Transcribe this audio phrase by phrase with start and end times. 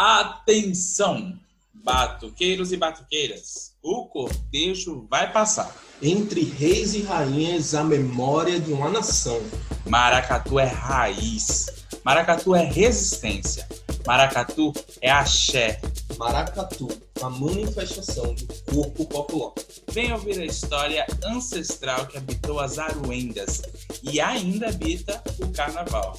[0.00, 1.36] Atenção,
[1.74, 5.74] batuqueiros e batuqueiras, o cortejo vai passar.
[6.00, 9.42] Entre reis e rainhas, a memória de uma nação.
[9.84, 11.66] Maracatu é raiz,
[12.04, 13.68] Maracatu é resistência,
[14.06, 15.80] Maracatu é axé.
[16.16, 16.86] Maracatu,
[17.20, 19.52] a manifestação do corpo popular.
[19.90, 23.62] Venha ouvir a história ancestral que habitou as Aruendas
[24.04, 26.16] e ainda habita o carnaval.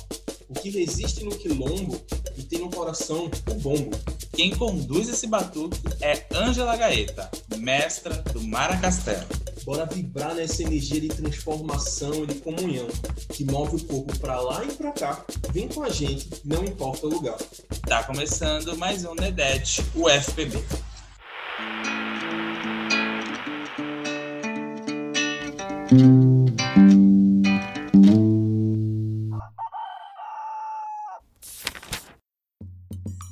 [0.50, 1.98] O que resiste no quilombo
[2.40, 3.92] e tem no coração o bombo.
[4.34, 9.28] Quem conduz esse batuque é Ângela Gaeta, mestra do Maracastelo.
[9.66, 12.88] Bora vibrar nessa energia de transformação e de comunhão
[13.34, 15.26] que move o corpo para lá e para cá.
[15.52, 17.38] Vem com a gente, não importa o lugar.
[17.86, 20.64] Tá começando mais um Nedete, o FPB.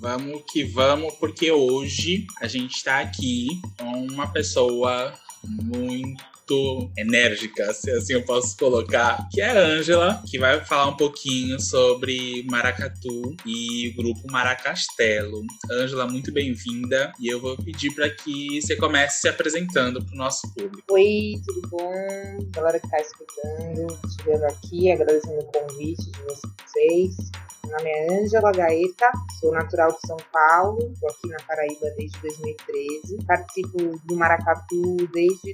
[0.10, 6.24] Vamos que vamos, porque hoje a gente está aqui com uma pessoa muito
[6.98, 11.60] enérgica, se assim eu posso colocar, que é a Ângela, que vai falar um pouquinho
[11.60, 15.44] sobre Maracatu e o grupo Maracastelo.
[15.72, 20.18] Ângela, muito bem-vinda e eu vou pedir para que você comece se apresentando para o
[20.18, 20.84] nosso público.
[20.92, 21.92] Oi, tudo bom?
[22.52, 27.32] Galera que está escutando, chegando aqui, agradecendo o convite de vocês.
[27.68, 29.12] Meu nome é Ângela Gaeta,
[29.42, 33.18] sou natural de São Paulo, estou aqui na Paraíba desde 2013.
[33.28, 35.54] Participo do Maracatu desde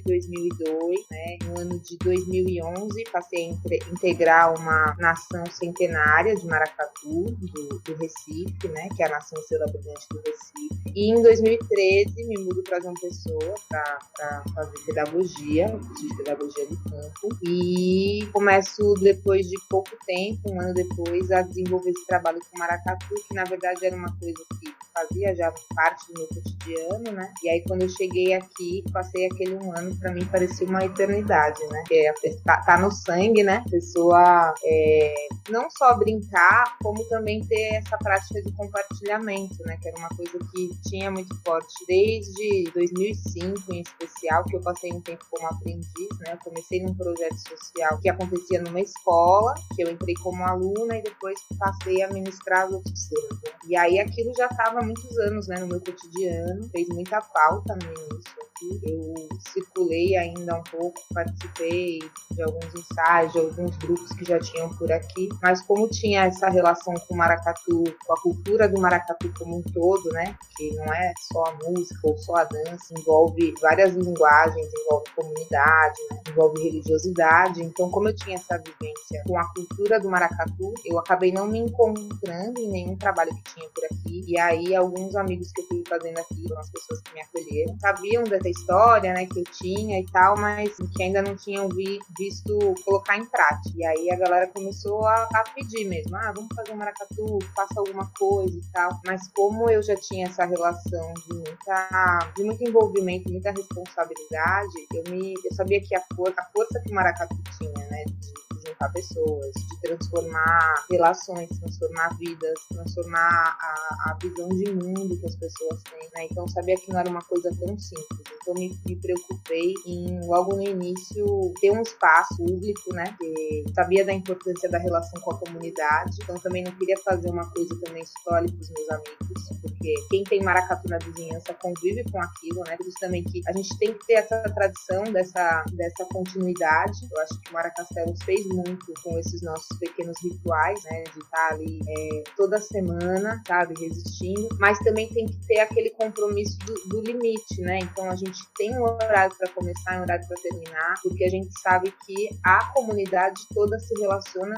[0.84, 1.38] 2002, né?
[1.44, 8.68] No ano de 2011 passei a integrar uma nação centenária de Maracatu, do, do Recife,
[8.68, 8.88] né?
[8.94, 10.92] Que é a nação celebrante do Recife.
[10.94, 17.28] E em 2013 me mudo para João Pessoa para fazer pedagogia, de pedagogia no campo.
[17.42, 23.14] E começo depois de pouco tempo, um ano depois, a desenvolver esse trabalho com maracatu,
[23.28, 27.32] que na verdade era uma coisa que fazia já parte do meu cotidiano, né?
[27.42, 31.60] E aí quando eu cheguei aqui, passei aquele um ano, para mim parecia uma eternidade,
[31.68, 31.80] né?
[31.80, 33.62] Porque tá, tá no sangue, né?
[33.66, 35.14] A pessoa é,
[35.50, 39.76] não só brincar, como também ter essa prática de compartilhamento, né?
[39.80, 44.92] Que era uma coisa que tinha muito forte desde 2005 em especial, que eu passei
[44.92, 46.32] um tempo como aprendiz, né?
[46.32, 51.02] Eu comecei num projeto social que acontecia numa escola, que eu entrei como aluna e
[51.02, 53.30] depois passei a ministrar as oficinas.
[53.44, 53.50] Né?
[53.68, 57.84] E aí aquilo já estava muitos anos né, no meu cotidiano, fez muita falta no
[57.84, 58.80] início aqui.
[58.84, 59.14] Eu
[59.52, 61.98] circulei ainda um pouco, participei
[62.30, 66.48] de alguns ensaios, de alguns grupos que já tinham por aqui, mas como tinha essa
[66.48, 70.84] relação com o maracatu, com a cultura do maracatu como um todo, né, que não
[70.84, 76.62] é só a música ou só a dança, envolve várias linguagens, envolve comunidade, né, envolve
[76.62, 77.62] religiosidade.
[77.62, 81.58] Então, como eu tinha essa vivência com a cultura do maracatu, eu acabei não me
[81.58, 84.24] encontrando em nenhum trabalho que tinha por aqui.
[84.26, 88.24] E aí, alguns amigos que eu fui fazendo aqui, as pessoas que me acolheram, sabiam
[88.24, 90.53] dessa história, né, que eu tinha e tal, mas
[90.94, 93.74] que ainda não tinham vi, visto colocar em prática.
[93.76, 97.78] E aí a galera começou a, a pedir mesmo, ah, vamos fazer um maracatu, faça
[97.78, 98.90] alguma coisa e tal.
[99.06, 105.04] Mas como eu já tinha essa relação de muita, de muito envolvimento, muita responsabilidade, eu
[105.10, 108.53] me, eu sabia que a, for, a força que o maracatu tinha, né, de
[108.92, 115.82] pessoas, de transformar relações, transformar vidas, transformar a, a visão de mundo que as pessoas
[115.82, 116.28] têm, né?
[116.30, 118.24] Então sabia que não era uma coisa tão simples.
[118.42, 123.16] Então me, me preocupei em logo no início ter um espaço público, né?
[123.18, 126.18] Que sabia da importância da relação com a comunidade.
[126.22, 130.24] Então também não queria fazer uma coisa também só para os meus amigos, porque quem
[130.24, 132.76] tem maracatu na vizinhança convive com aquilo, né?
[132.76, 136.98] Por isso também que a gente tem que ter essa tradição dessa dessa continuidade.
[137.10, 138.63] Eu acho que o Maracastelo fez muito
[139.02, 141.04] com esses nossos pequenos rituais, né?
[141.04, 146.58] De estar ali é, toda semana, sabe, resistindo, mas também tem que ter aquele compromisso
[146.60, 147.78] do, do limite, né?
[147.78, 151.30] Então a gente tem um horário para começar e um horário para terminar, porque a
[151.30, 154.54] gente sabe que a comunidade toda se relaciona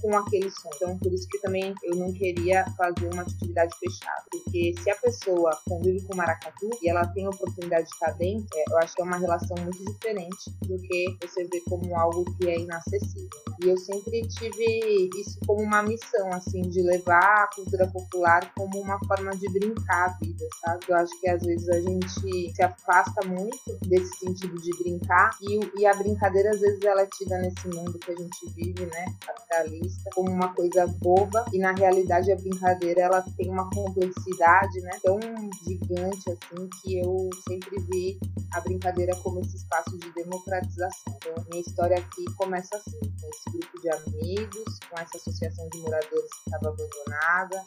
[0.00, 0.70] com aquele som.
[0.76, 4.24] Então, por isso que também eu não queria fazer uma atividade fechada.
[4.30, 8.46] Porque se a pessoa convive com maracatu e ela tem a oportunidade de estar dentro,
[8.54, 12.24] é, eu acho que é uma relação muito diferente do que você vê como algo
[12.36, 13.49] que é inacessível.
[13.62, 18.80] E eu sempre tive isso como uma missão, assim, de levar a cultura popular como
[18.80, 20.84] uma forma de brincar a vida, sabe?
[20.88, 25.80] Eu acho que às vezes a gente se afasta muito desse sentido de brincar e,
[25.80, 29.04] e a brincadeira, às vezes, ela é tida nesse mundo que a gente vive, né?
[29.20, 34.90] Capitalista como uma coisa boba e na realidade a brincadeira ela tem uma complexidade, né,
[35.02, 35.18] tão
[35.66, 38.18] gigante assim que eu sempre vi
[38.52, 41.16] a brincadeira como esse espaço de democratização.
[41.16, 45.78] Então, minha história aqui começa assim, com esse grupo de amigos, com essa associação de
[45.78, 47.64] moradores que estava abandonada,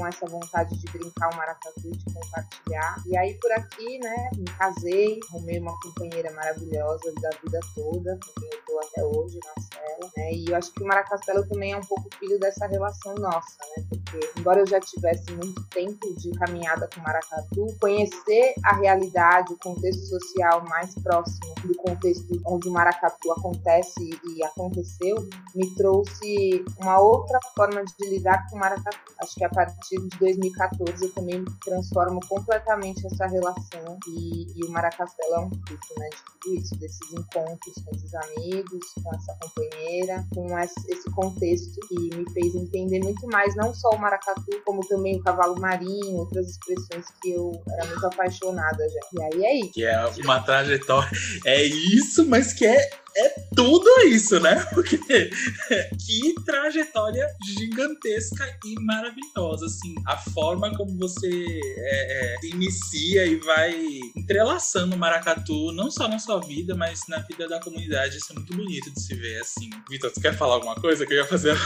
[0.00, 3.02] com essa vontade de brincar o maracatu, de compartilhar.
[3.06, 8.40] E aí por aqui, né, me casei, arrumei uma companheira maravilhosa da vida toda, com
[8.40, 10.32] quem eu tô até hoje, Marcela, né?
[10.32, 13.84] E eu acho que o Maracastelo também é um pouco filho dessa relação nossa, né?
[13.90, 19.52] Porque embora eu já tivesse muito tempo de caminhada com o maracatu, conhecer a realidade,
[19.52, 25.16] o contexto social mais próximo do contexto onde o maracatu acontece e aconteceu,
[25.54, 28.98] me trouxe uma outra forma de lidar com o maracatu.
[29.20, 34.70] Acho que a partir de 2014 eu também transformo completamente essa relação e, e o
[34.70, 39.36] Maracastelo é um fruto né, de tudo isso, desses encontros com esses amigos, com essa
[39.40, 44.86] companheira, com esse contexto que me fez entender muito mais não só o maracatu, como
[44.86, 49.00] também o cavalo marinho, outras expressões que eu era muito apaixonada já.
[49.12, 49.72] E aí é isso.
[49.72, 51.10] Que é uma trajetória.
[51.44, 54.64] É isso, mas que é é tudo isso, né?
[54.72, 57.26] Porque que trajetória
[57.58, 59.94] gigantesca e maravilhosa, assim.
[60.06, 63.74] A forma como você é, é, inicia e vai
[64.16, 68.16] entrelaçando o maracatu, não só na sua vida, mas na vida da comunidade.
[68.16, 69.70] Isso é muito bonito de se ver, assim.
[69.88, 71.56] Vitor, você quer falar alguma coisa que eu ia fazer?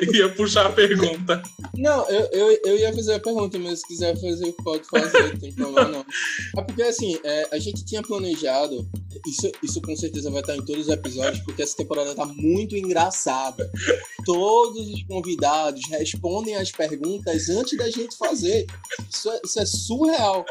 [0.00, 1.42] eu ia puxar a pergunta.
[1.74, 5.38] Não, eu, eu, eu ia fazer a pergunta, mas se quiser fazer, pode fazer, não
[5.38, 6.06] tem problema não.
[6.56, 8.88] É porque, assim, é, a gente tinha planejado,
[9.26, 12.76] isso, isso com certeza vai estar em todos os episódios, porque essa temporada tá muito
[12.76, 13.70] engraçada.
[14.24, 18.66] Todos os convidados respondem as perguntas antes da gente fazer.
[19.10, 20.44] Isso é, isso é surreal.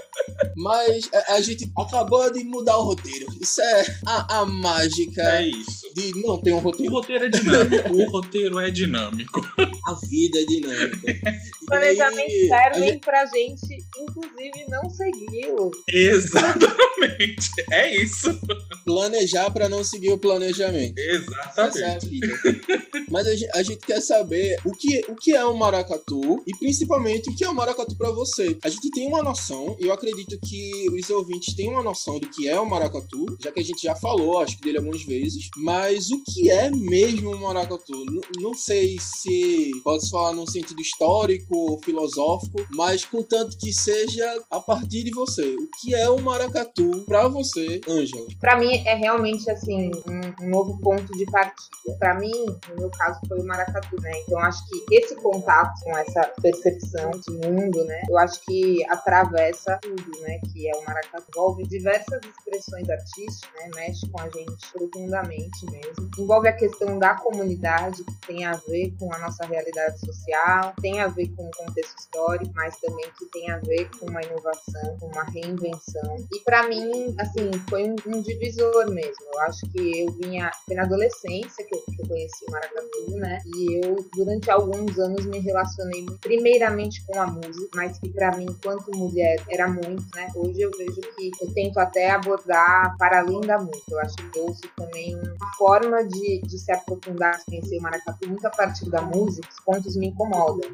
[0.56, 3.28] Mas a, a, gente acabou de mudar o roteiro.
[3.42, 5.94] Isso é a, a mágica é isso.
[5.94, 6.92] de não ter um roteiro.
[6.92, 7.94] O roteiro é dinâmico.
[7.94, 9.42] o roteiro é dinâmico.
[9.88, 11.22] A vida é dinâmica.
[11.66, 13.00] Planejamentos servem gente...
[13.00, 15.72] pra gente, inclusive, não segui-lo.
[15.88, 17.50] Exatamente.
[17.72, 18.40] É isso.
[18.86, 20.98] Planejar para não seguir o planejamento.
[20.98, 22.20] Exatamente.
[22.24, 26.42] É Mas a gente, a gente, quer saber o que, o que é o maracatu
[26.48, 28.58] e principalmente o que é o maracatu para você.
[28.64, 32.30] A gente tem uma noção, e eu acredito que os ouvintes têm uma noção do
[32.30, 35.50] que é o maracatu, já que a gente já falou, acho que dele algumas vezes,
[35.58, 37.94] mas o que é mesmo o maracatu?
[37.94, 44.44] N não sei se pode falar num sentido histórico ou filosófico, mas contanto que seja
[44.50, 45.56] a partir de você.
[45.56, 48.28] O que é o maracatu para você, Ângela?
[48.52, 51.72] Para mim é realmente assim um, um novo ponto de partida.
[51.98, 52.34] Para mim,
[52.68, 54.12] no meu caso, foi o maracatu, né?
[54.28, 58.02] Então acho que esse contato com essa percepção de mundo, né?
[58.10, 60.38] Eu acho que atravessa tudo, né?
[60.52, 61.24] Que é o maracatu.
[61.30, 63.72] Envolve diversas expressões artísticas, né?
[63.74, 66.12] Mexe com a gente profundamente mesmo.
[66.20, 71.00] Envolve a questão da comunidade, que tem a ver com a nossa realidade social, tem
[71.00, 74.98] a ver com o contexto histórico, mas também que tem a ver com uma inovação,
[75.00, 76.18] com uma reinvenção.
[76.34, 79.26] E para mim, assim, foi um, um divisor mesmo.
[79.34, 83.12] Eu acho que eu vinha, foi na adolescência que eu, que eu conheci o maracatu,
[83.12, 83.40] né?
[83.46, 88.46] E eu, durante alguns anos, me relacionei primeiramente com a música, mas que para mim,
[88.50, 90.28] enquanto mulher, era muito, né?
[90.36, 93.92] Hoje eu vejo que eu tento até abordar para além da música.
[93.92, 98.46] Eu acho que ouço também uma forma de, de se aprofundar, conhecer o maracatu muito
[98.46, 100.70] a partir da música, os pontos me incomodam.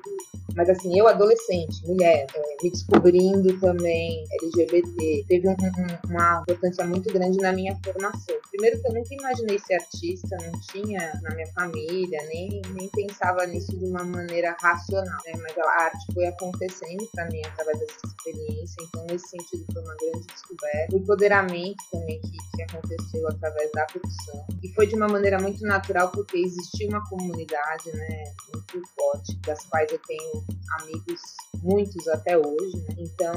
[0.56, 6.86] Mas assim, eu adolescente, mulher, é, me descobrindo também LGBT, teve um, um, uma importância
[6.86, 8.36] muito grande na minha formação.
[8.52, 13.46] Primeiro que eu nunca imaginei ser artista, não tinha na minha família, nem, nem pensava
[13.48, 15.34] nisso de uma maneira racional, né?
[15.42, 19.96] Mas a arte foi acontecendo para mim através dessa experiência, então nesse sentido foi uma
[19.96, 20.96] grande descoberta.
[20.96, 24.46] O empoderamento também que, que aconteceu através da produção.
[24.62, 28.24] E foi de uma maneira muito natural, porque existia uma comunidade, né,
[28.54, 30.44] muito forte, das quais eu tenho
[30.82, 31.22] amigos,
[31.64, 32.96] muitos até hoje, né?
[32.98, 33.34] Então,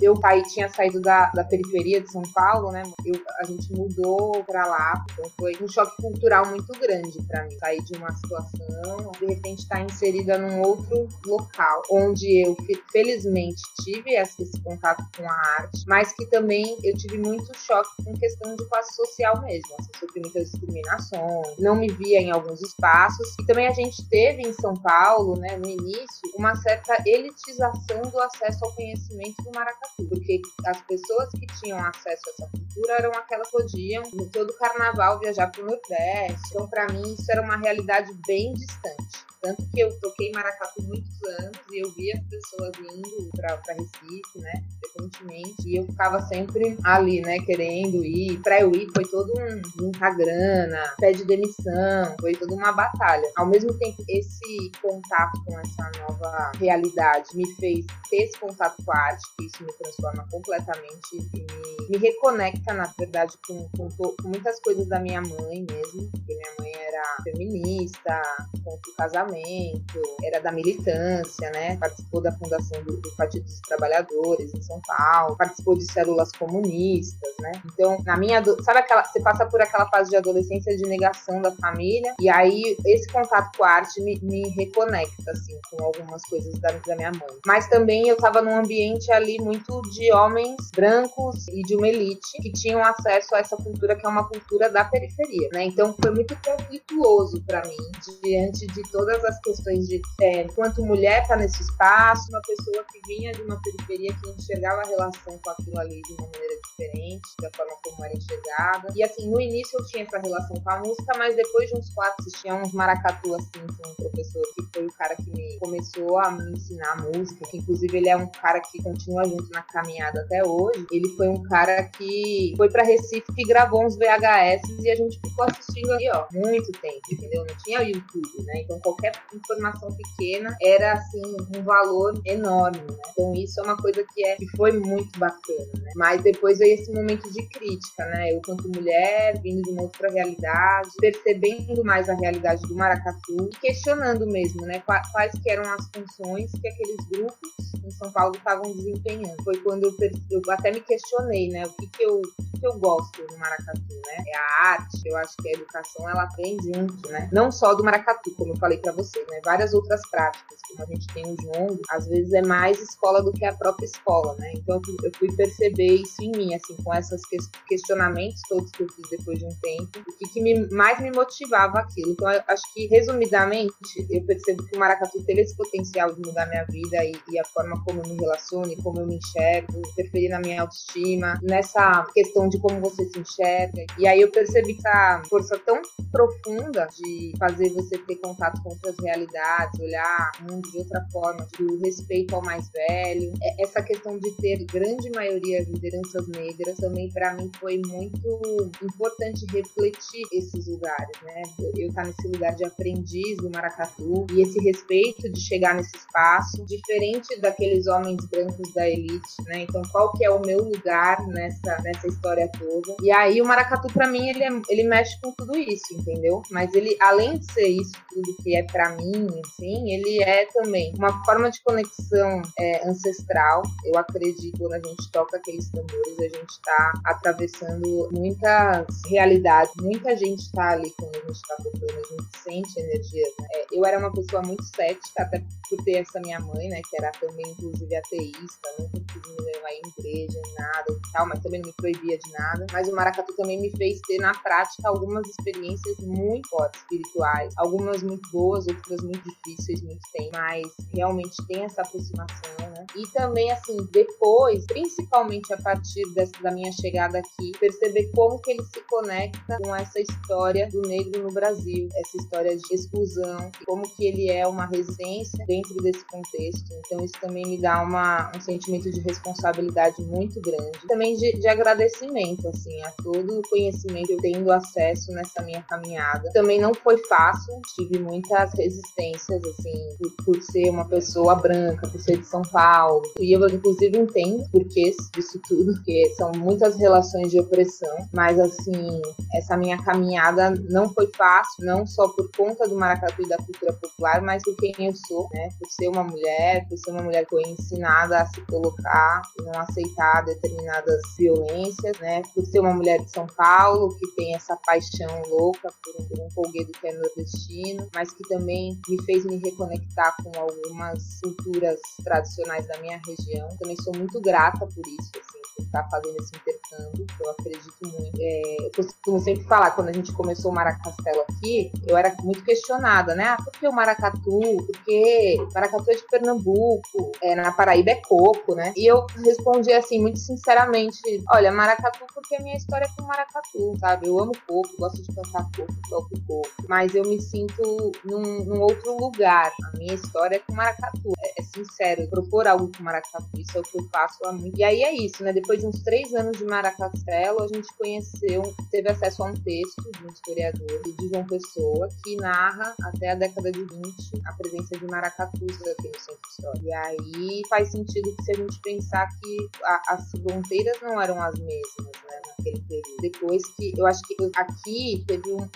[0.00, 2.82] eu saí, tinha saído da, da periferia de São Paulo, né?
[3.04, 7.56] Eu, a gente mudou pra lá, então foi um choque cultural muito grande para mim.
[7.58, 12.56] Sair de uma situação, de repente estar tá inserida num outro local, onde eu
[12.90, 17.90] felizmente tive esse, esse contato com a arte, mas que também eu tive muito choque
[18.04, 19.74] com questão de classe social mesmo.
[19.78, 23.28] Assim, sofri muitas discriminações, não me via em alguns espaços.
[23.40, 28.20] E também a gente teve em São Paulo, né, no início, uma certa elitização do
[28.20, 33.12] acesso ao conhecimento do maracatu, porque as pessoas que tinham acesso a essa cultura eram
[33.12, 36.48] aquelas que podiam, no todo carnaval, viajar para o Nordeste.
[36.50, 39.32] Então, para mim, isso era uma realidade bem distante.
[39.42, 44.38] Tanto que eu toquei maracatu muitos anos e eu via as pessoas indo para Recife,
[44.38, 44.52] né?
[44.78, 45.68] Frequentemente.
[45.68, 47.40] E eu ficava sempre ali, né?
[47.40, 48.40] Querendo ir.
[48.40, 53.28] Para eu ir foi todo um muita grana, pede demissão, foi toda uma batalha.
[53.36, 58.92] Ao mesmo tempo, esse contato com essa nova realidade me fez ter esse contato com
[58.92, 63.88] a arte, que isso me transforma completamente e me, me reconecta, na verdade, com, com,
[63.90, 68.22] com muitas coisas da minha mãe mesmo, porque minha mãe era feminista,
[68.64, 71.76] contra o casamento, era da militância, né?
[71.76, 77.30] Participou da fundação do, do Partido dos Trabalhadores em São Paulo, participou de células comunistas,
[77.40, 77.52] né?
[77.66, 78.42] Então, na minha.
[78.62, 79.04] Sabe aquela.
[79.04, 83.56] Você passa por aquela fase de adolescência de negação da família, e aí esse contato
[83.56, 87.38] com a arte me, me reconecta, assim, com algumas coisas da, da minha mãe.
[87.46, 92.38] Mas também eu tava num ambiente ali muito de homens brancos e de uma elite
[92.40, 95.64] que tinham acesso a essa cultura que é uma cultura da periferia, né?
[95.64, 96.34] Então foi muito
[96.82, 97.76] conflituoso para mim
[98.22, 103.00] diante de todas as questões de é, quanto mulher tá nesse espaço, uma pessoa que
[103.06, 107.28] vinha de uma periferia que enxergava a relação com aquilo ali de uma maneira diferente,
[107.40, 108.88] da forma como era enxergada.
[108.94, 111.90] E assim, no início eu tinha essa relação com a música, mas depois de uns
[111.90, 116.18] quatro, tinha uns maracatu assim, tinha um professor que foi o cara que me começou
[116.18, 120.20] a me ensinar música, que inclusive ele é um cara que continua junto na caminhada
[120.22, 120.86] até hoje.
[120.90, 125.20] Ele foi um cara que foi para Recife e gravou uns VHS e a gente
[125.20, 127.44] ficou assistindo ali, ó, muito tempo, entendeu?
[127.46, 128.62] Não tinha YouTube, né?
[128.62, 131.22] Então qualquer informação pequena era assim
[131.56, 132.98] um valor enorme, né?
[133.10, 135.92] Então isso é uma coisa que é que foi muito bacana, né?
[135.96, 138.32] Mas depois veio esse momento de crítica, né?
[138.32, 144.26] Eu quanto mulher, vindo de uma outra realidade, percebendo mais a realidade do maracatu questionando
[144.26, 144.82] mesmo, né?
[144.86, 149.42] Quais que eram as funções que aqueles grupos em São Paulo estavam desempenhando.
[149.42, 149.96] Foi quando eu,
[150.30, 151.66] eu até me questionei, né?
[151.66, 154.24] O que que eu, o que eu gosto no maracatu, né?
[154.26, 157.28] É a arte, eu acho que a educação ela vem junto, né?
[157.32, 159.40] Não só do maracatu, como eu falei para vocês, né?
[159.44, 163.32] Várias outras práticas, como a gente tem o jongo, às vezes é mais escola do
[163.32, 164.52] que a própria escola, né?
[164.54, 167.22] Então eu fui perceber isso em mim, assim, com esses
[167.68, 171.10] questionamentos todos que eu fiz depois de um tempo, o que, que me, mais me
[171.10, 172.12] motivava aquilo.
[172.12, 173.72] Então eu acho que, resumidamente,
[174.10, 177.44] eu percebo que o maracatu teve esse potencial de mudar minha vida e, e a
[177.44, 182.48] forma como eu me relaciono, como eu me enxergo, interferir na minha autoestima, nessa questão
[182.48, 183.84] de como você se enxerga.
[183.98, 186.51] E aí eu percebi essa força tão profunda
[186.96, 191.78] de fazer você ter contato com outras realidades, olhar o mundo de outra forma, do
[191.78, 197.10] respeito ao mais velho, é, essa questão de ter grande maioria de lideranças negras também
[197.10, 201.42] para mim foi muito importante refletir esses lugares, né?
[201.76, 205.96] Eu estar tá nesse lugar de aprendiz do maracatu e esse respeito de chegar nesse
[205.96, 209.62] espaço, diferente daqueles homens brancos da elite, né?
[209.62, 212.96] Então qual que é o meu lugar nessa nessa história toda?
[213.02, 216.41] E aí o maracatu para mim ele, é, ele mexe com tudo isso, entendeu?
[216.50, 220.92] Mas ele além de ser isso tudo que é para mim, assim, ele é também
[220.96, 223.62] uma forma de conexão é, ancestral.
[223.84, 229.72] Eu acredito quando a gente toca aqueles tambores, a gente está atravessando muitas realidades.
[229.80, 233.26] Muita gente está ali quando a gente está tocando, a gente sente energia.
[233.40, 233.46] Né?
[233.54, 236.96] É, eu era uma pessoa muito cética, até por ter essa minha mãe, né, que
[236.96, 241.60] era também, inclusive, ateísta, nunca quis me levar em igreja, nada e tal, mas também
[241.60, 242.66] não me proibia de nada.
[242.72, 248.02] Mas o maracatu também me fez ter na prática algumas experiências muito fortes espirituais, algumas
[248.02, 252.86] muito boas, outras muito difíceis, muito tem, mas realmente tem essa aproximação, né?
[252.96, 258.52] E também, assim, depois, principalmente a partir dessa, da minha chegada aqui, perceber como que
[258.52, 263.82] ele se conecta com essa história do negro no Brasil, essa história de exclusão, como
[263.82, 266.72] que ele é uma resistência dentro desse contexto.
[266.86, 270.78] Então, isso também me dá uma, um sentimento de responsabilidade muito grande.
[270.86, 275.62] Também de, de agradecimento, assim, a todo o conhecimento que eu tendo acesso nessa minha
[275.62, 276.11] caminhada.
[276.32, 282.00] Também não foi fácil, tive muitas resistências, assim, por, por ser uma pessoa branca, por
[282.00, 283.02] ser de São Paulo.
[283.18, 288.08] E eu, inclusive, entendo porquês disso tudo, porque são muitas relações de opressão.
[288.12, 289.00] Mas, assim,
[289.34, 293.72] essa minha caminhada não foi fácil, não só por conta do maracatu e da cultura
[293.72, 295.48] popular, mas por quem eu sou, né?
[295.58, 299.60] Por ser uma mulher, por ser uma mulher que foi ensinada a se colocar não
[299.60, 302.22] aceitar determinadas violências, né?
[302.34, 306.20] Por ser uma mulher de São Paulo, que tem essa paixão louca por um, por
[306.20, 311.80] um folguedo que é nordestino, mas que também me fez me reconectar com algumas culturas
[312.02, 313.48] tradicionais da minha região.
[313.58, 317.74] Também sou muito grata por isso, assim, por estar fazendo esse intercâmbio, que eu acredito
[317.82, 318.18] muito.
[318.20, 322.44] É, eu costumo sempre falar, quando a gente começou o Maracastelo aqui, eu era muito
[322.44, 323.24] questionada, né?
[323.24, 324.40] Ah, por que o maracatu?
[324.66, 328.72] Porque maracatu é de Pernambuco, é, na Paraíba é coco, né?
[328.76, 333.78] E eu respondi assim, muito sinceramente: olha, maracatu porque a minha história é com maracatu,
[333.78, 334.08] sabe?
[334.08, 338.96] Eu amo coco, gosto de cantar coco, toco mas eu me sinto num, num outro
[338.96, 339.52] lugar.
[339.64, 341.12] A minha história é com maracatu.
[341.22, 344.52] É, é sincero, propor algo com maracatu, isso é o que eu faço a mim.
[344.56, 345.32] E aí é isso, né?
[345.32, 349.82] Depois de uns três anos de Maracastelo, a gente conheceu, teve acesso a um texto
[349.92, 354.78] de um historiador, de João Pessoa, que narra até a década de 20 a presença
[354.78, 356.66] de maracatus aqui no centro histórico.
[356.66, 361.20] E aí faz sentido que se a gente pensar que a, as fronteiras não eram
[361.20, 362.20] as mesmas, né?
[362.42, 362.96] naquele período.
[363.00, 365.50] Depois que eu acho que aqui teve uma,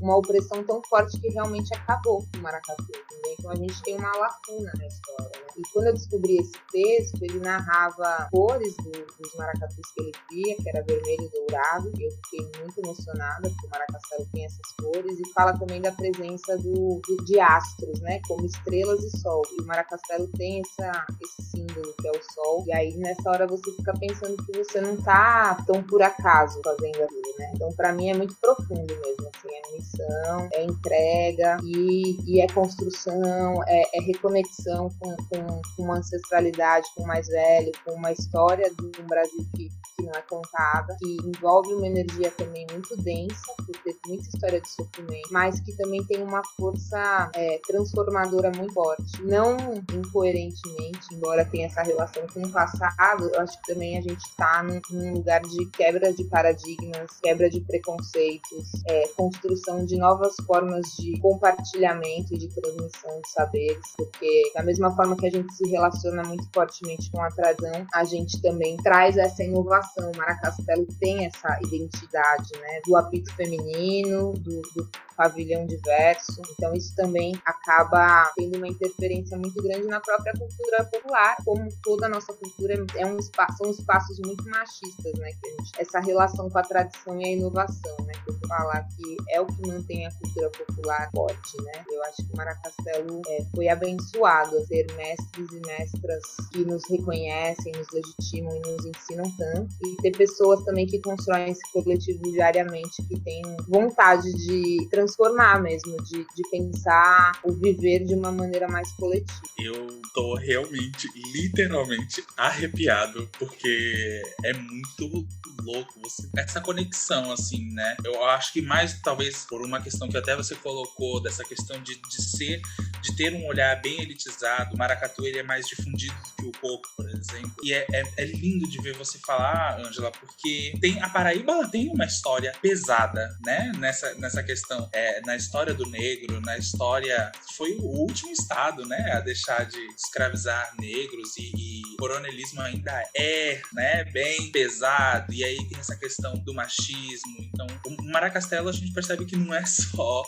[0.00, 2.82] uma opressão tão forte que realmente acabou o maracatu.
[2.82, 3.34] Entendeu?
[3.38, 5.30] Então a gente tem uma lacuna na história.
[5.40, 5.46] Né?
[5.58, 10.56] E quando eu descobri esse texto, ele narrava cores do, dos maracatus que ele via,
[10.56, 11.92] que era vermelho e dourado.
[11.98, 16.56] Eu fiquei muito emocionada porque o maracastelo tem essas cores e fala também da presença
[16.58, 18.20] do, do de astros, né?
[18.26, 19.42] Como estrelas e sol.
[19.52, 22.64] E o maracastelo tem essa, esse símbolo que é o sol.
[22.66, 27.02] E aí nessa hora você fica pensando que você não tá tão por acaso fazendo
[27.02, 27.52] aquilo, né?
[27.54, 32.46] Então para mim é muito profundo mesmo, assim, é missão, é entrega e, e é
[32.48, 38.12] construção, é, é reconexão com, com, com, uma ancestralidade, com o mais velho, com uma
[38.12, 42.96] história de um Brasil que, que não é contada, que envolve uma energia também muito
[43.02, 48.50] densa, por ter muita história de sofrimento, mas que também tem uma força é, transformadora
[48.56, 49.22] muito forte.
[49.22, 49.56] Não
[49.92, 54.62] incoerentemente, embora tenha essa relação com o passado, eu acho que também a gente está
[54.62, 59.41] num, num, lugar de quebra de paradigmas, quebra de preconceitos, é, construção
[59.86, 65.26] de novas formas de compartilhamento e de transmissão de saberes, porque da mesma forma que
[65.26, 70.10] a gente se relaciona muito fortemente com a tradição, a gente também traz essa inovação.
[70.10, 76.40] O Maracastelo tem essa identidade, né, do apito feminino, do, do pavilhão diverso.
[76.52, 82.06] Então isso também acaba tendo uma interferência muito grande na própria cultura popular, como toda
[82.06, 85.30] a nossa cultura é um espaço, são espaços muito machistas, né?
[85.32, 88.12] Gente, essa relação com a tradição e a inovação, né?
[88.26, 91.84] Eu falar que é o que mantém a cultura popular forte, né?
[91.90, 96.22] Eu acho que Maracastelo é, foi abençoado a ter mestres e mestras
[96.52, 101.50] que nos reconhecem, nos legitimam e nos ensinam tanto, e ter pessoas também que constroem
[101.50, 108.14] esse coletivo diariamente, que tem vontade de transformar mesmo, de, de pensar o viver de
[108.14, 109.40] uma maneira mais coletiva.
[109.58, 115.26] Eu tô realmente, literalmente arrepiado, porque é muito
[115.62, 117.96] louco você essa conexão assim, né?
[118.04, 121.96] Eu acho que mais talvez por uma questão que até você colocou dessa questão de,
[121.96, 122.62] de ser,
[123.02, 124.74] de ter um olhar bem elitizado.
[124.74, 127.52] O maracatu ele é mais difundido do que o coco, por exemplo.
[127.62, 131.88] E é, é, é lindo de ver você falar, Ângela, porque tem a Paraíba tem
[131.88, 133.72] uma história pesada, né?
[133.78, 139.12] Nessa, nessa questão, é, na história do negro, na história foi o último estado, né,
[139.12, 145.32] a deixar de escravizar negros e, e o coronelismo ainda é, né, bem pesado.
[145.32, 147.36] E aí tem essa questão do machismo.
[147.40, 150.22] Então, o Maracastelo a gente percebe que não é só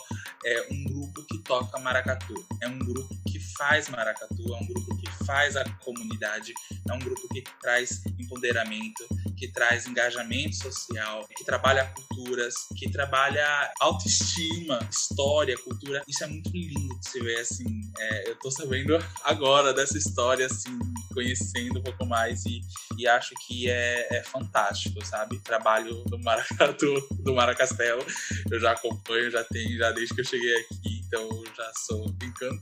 [0.44, 4.96] é, um grupo que toca maracatu, é um grupo que faz maracatu, é um grupo
[4.96, 6.52] que faz a comunidade,
[6.88, 13.72] é um grupo que traz empoderamento, que traz engajamento social, que trabalha culturas, que trabalha
[13.80, 16.02] autoestima, história, cultura.
[16.08, 17.92] Isso é muito lindo de se ver assim.
[17.98, 20.78] É, eu tô sabendo agora dessa história, assim,
[21.12, 22.60] conhecendo um pouco mais e,
[22.98, 25.38] e acho que é, é fantástico, sabe?
[25.40, 28.04] Trabalho do Maracatu, do Maracastelo,
[28.50, 32.53] eu já acompanho, já tenho, já desde que eu cheguei aqui, então já sou encantado.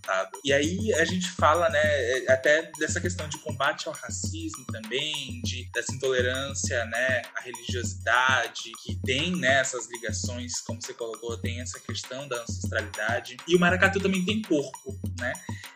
[0.44, 5.70] E aí a gente fala, né, até dessa questão de combate ao racismo também, de
[5.72, 11.80] dessa intolerância, né, à religiosidade, que tem, né, essas ligações, como você colocou, tem essa
[11.80, 13.36] questão da ancestralidade.
[13.46, 15.32] E o maracatu também tem corpo, né?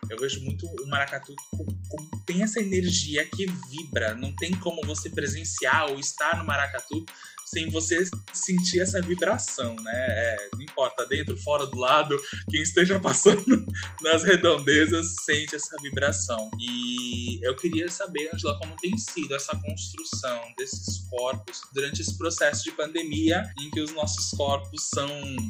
[0.09, 1.77] Eu vejo muito o maracatu como
[2.25, 4.15] tem essa energia que vibra.
[4.15, 7.05] Não tem como você presenciar ou estar no maracatu
[7.47, 9.93] sem você sentir essa vibração, né?
[9.95, 13.65] É, não importa, dentro, fora, do lado, quem esteja passando
[14.03, 16.51] nas redondezas sente essa vibração.
[16.59, 22.65] E eu queria saber, Angela, como tem sido essa construção desses corpos durante esse processo
[22.65, 25.09] de pandemia em que os nossos corpos são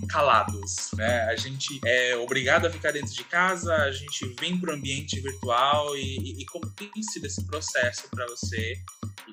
[0.09, 1.23] calados, né?
[1.25, 5.19] A gente é obrigado a ficar dentro de casa, a gente vem para o ambiente
[5.21, 8.75] virtual e, e, e, como tem sido esse processo para você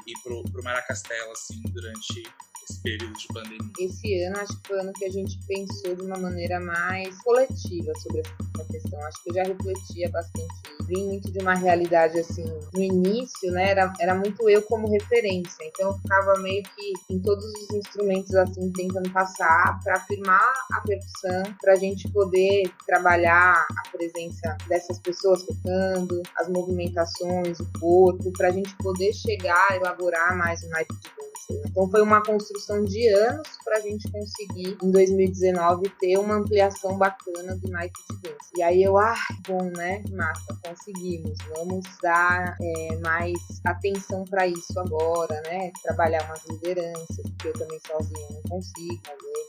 [0.08, 2.24] e, e para o Maracastelo, assim, durante
[2.70, 3.72] esse período de pandemia?
[3.80, 7.18] Esse ano acho que foi o ano que a gente pensou de uma maneira mais
[7.22, 9.00] coletiva sobre essa questão.
[9.02, 10.54] Acho que eu já refletia bastante.
[10.88, 15.64] Vim muito de uma realidade assim, no início, né, era, era muito eu como referência.
[15.66, 20.82] Então eu ficava meio que em todos os instrumentos assim, tentando passar para afirmar a
[20.82, 28.32] percussão, para a gente poder trabalhar a presença dessas pessoas tocando, as movimentações, o corpo,
[28.34, 31.68] para a gente poder chegar a elaborar mais o naipe de dança.
[31.70, 32.53] Então foi uma construção
[32.86, 38.38] de anos para a gente conseguir, em 2019, ter uma ampliação bacana do naipe de.
[38.58, 39.16] E aí eu, ah,
[39.48, 40.04] bom, né?
[40.12, 41.38] Massa, conseguimos.
[41.56, 45.72] Vamos dar é, mais atenção para isso agora, né?
[45.82, 49.02] Trabalhar umas lideranças, porque eu também sozinha não consigo,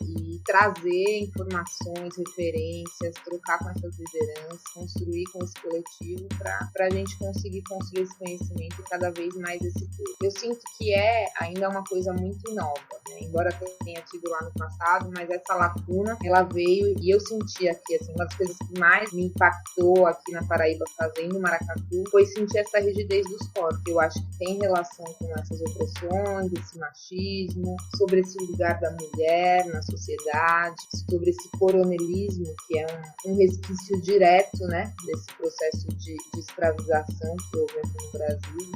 [0.02, 7.16] e trazer informações, referências, trocar com essas lideranças, construir com esse coletivo para a gente
[7.18, 10.16] conseguir construir esse conhecimento e cada vez mais esse povo.
[10.22, 12.74] Eu sinto que é ainda uma coisa muito nova,
[13.08, 13.20] né?
[13.20, 13.50] embora
[13.84, 18.12] tenha tido lá no passado, mas essa lacuna ela veio e eu senti aqui, assim,
[18.12, 22.80] uma das coisas que mais me impactou aqui na Paraíba fazendo maracatu foi sentir essa
[22.80, 23.82] rigidez dos corpos.
[23.86, 29.66] Eu acho que tem relação com essas opressões, esse machismo, sobre esse lugar da mulher
[29.74, 30.76] na sociedade,
[31.08, 32.86] sobre esse coronelismo, que é
[33.26, 38.72] um, um resquício direto, né, desse processo de, de escravização que houve aqui no Brasil,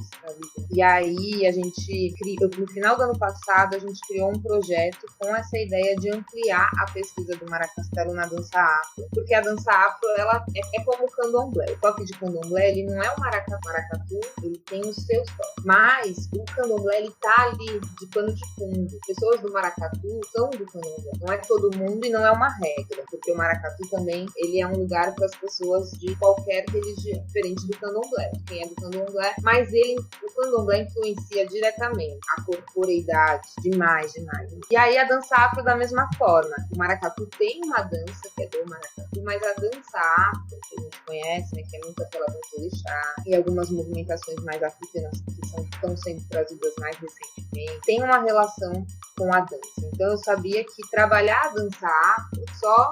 [0.71, 5.07] E aí a gente criou, no final do ano passado, a gente criou um projeto
[5.19, 9.71] com essa ideia de ampliar a pesquisa do maracastelo na dança afro, porque a dança
[9.71, 11.67] afro, ela é, é como o candomblé.
[11.73, 15.65] O toque de candomblé, ele não é o maracatu, maracatu ele tem os seus toques.
[15.65, 18.99] Mas o candomblé, ele tá ali de pano de fundo.
[19.07, 20.88] Pessoas do maracatu são do candomblé.
[21.21, 24.67] Não é todo mundo e não é uma regra, porque o maracatu também, ele é
[24.67, 28.33] um lugar para as pessoas de qualquer religião, diferente do candomblé.
[28.47, 34.53] Quem é do candomblé, mas ele, o candomblé influencia diretamente a corporeidade, demais, demais.
[34.71, 36.55] E aí a dança afro da mesma forma.
[36.73, 40.83] O maracatu tem uma dança que é do maracatu, mas a dança afro, que a
[40.83, 45.49] gente conhece, né, que é muito aquela dança chá e algumas movimentações mais africanas que
[45.49, 49.91] são, estão sendo trazidas mais recentemente, tem uma relação com a dança.
[49.93, 52.91] Então eu sabia que trabalhar a dança afro só,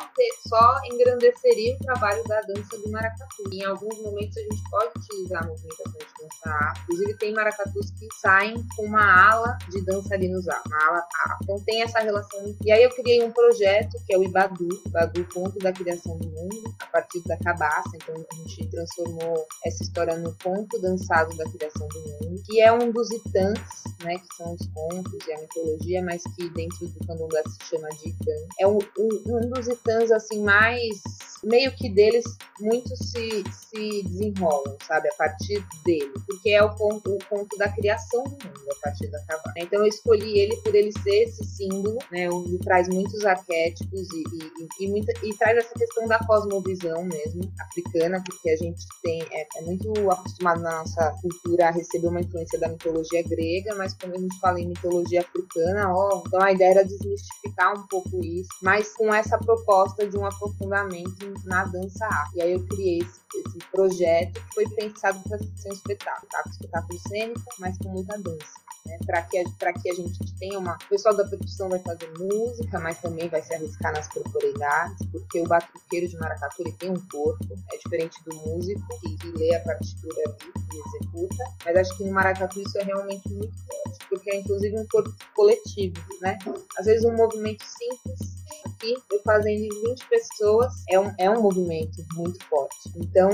[0.49, 3.43] só engrandeceria o trabalho da dança do maracatu.
[3.53, 6.83] Em alguns momentos a gente pode utilizar movimentações de dança afro.
[6.83, 11.39] Inclusive tem maracatus que saem com uma ala de dançarinos afro, uma ala afro.
[11.43, 12.57] Então tem essa relação.
[12.65, 16.29] E aí eu criei um projeto que é o Ibadu, Ibadu Ponto da Criação do
[16.29, 17.91] Mundo, a partir da cabaça.
[17.95, 22.73] Então a gente transformou essa história no conto dançado da criação do mundo, que é
[22.73, 23.59] um dos itãs,
[24.03, 27.76] né, que são os contos e a mitologia, mas que dentro do candomblé se chama
[27.79, 28.33] de itã.
[28.61, 31.01] É um, um, um dos itãs assim mais
[31.43, 32.25] meio que deles
[32.61, 37.69] muito se, se desenrolam, sabe, a partir dele, porque é o ponto, o ponto da
[37.69, 39.55] criação do mundo, a partir da cabana.
[39.59, 44.25] Então eu escolhi ele por ele ser esse símbolo, né, onde traz muitos arquétipos e,
[44.33, 49.23] e, e, muita, e traz essa questão da cosmovisão mesmo, africana, porque a gente tem,
[49.31, 53.95] é, é muito acostumado na nossa cultura a receber uma influência da mitologia grega, mas
[53.95, 58.25] quando a gente fala em mitologia africana, ó, então a ideia era desmistificar um pouco
[58.25, 62.37] isso, mas com essa proposta de um aprofundamento na dança arte.
[62.37, 66.43] E aí eu criei esse, esse projeto que foi pensado para ser um espetáculo, tá?
[66.47, 68.99] um espetáculo cênico, mas com muita dança né?
[69.05, 70.75] Para que, a, que a gente tenha uma.
[70.75, 75.41] O pessoal da percussão vai fazer música, mas também vai se arriscar nas corporeidades, porque
[75.41, 79.55] o batuqueiro de maracatu ele tem um corpo, é diferente do músico que, que lê
[79.55, 81.45] a partitura ali e executa.
[81.65, 85.13] Mas acho que no maracatu isso é realmente muito forte, porque é inclusive um corpo
[85.35, 86.39] coletivo, né?
[86.79, 88.37] Às vezes um movimento simples
[88.77, 92.91] aqui, eu fazendo em 20 pessoas, é um, é um movimento muito forte.
[92.97, 93.31] Então,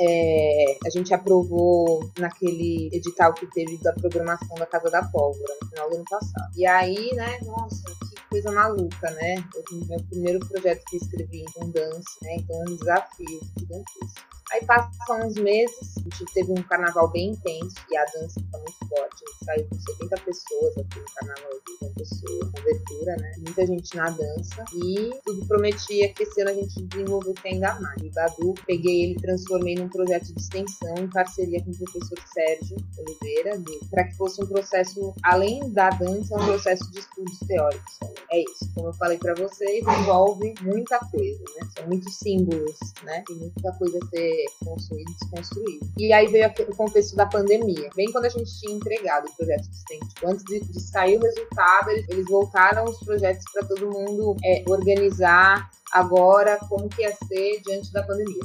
[0.00, 5.68] é, a gente aprovou naquele edital que teve da programação da Casa da Pólvora, no
[5.68, 6.52] final do ano passado.
[6.56, 9.44] E aí, né, nossa, que coisa maluca, né?
[9.54, 12.36] Eu, meu primeiro projeto que escrevi com dança, né?
[12.36, 14.41] Então, um desafio gigantesco.
[14.52, 18.60] Aí passam uns meses, a gente teve um carnaval bem intenso e a dança foi
[18.60, 19.24] muito forte.
[19.24, 23.32] A gente saiu com 70 pessoas aqui no carnaval de uma pessoa, cobertura, né?
[23.38, 24.64] Muita gente na dança.
[24.74, 28.02] E tudo prometia que esse ano a gente desenvolvesse ainda mais.
[28.02, 32.76] E Badu, peguei ele transformei num projeto de extensão em parceria com o professor Sérgio
[32.98, 33.58] Oliveira,
[33.90, 37.98] para que fosse um processo, além da dança, um processo de estudos teóricos.
[38.30, 38.70] É isso.
[38.74, 41.68] Como eu falei para vocês, envolve muita coisa, né?
[41.76, 43.22] São muitos símbolos, né?
[43.26, 45.88] Tem muita coisa a ser construído e desconstruído.
[45.96, 49.68] E aí veio o contexto da pandemia, bem quando a gente tinha entregado o projeto
[49.68, 50.08] existente.
[50.14, 54.36] Tipo, antes de, de sair o resultado, eles, eles voltaram os projetos para todo mundo
[54.44, 58.40] é, organizar agora como que ia ser diante da pandemia.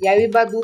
[0.00, 0.60] E aí o Ibadu